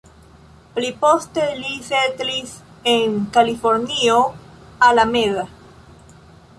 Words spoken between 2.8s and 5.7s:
en Kalifornio, Alameda.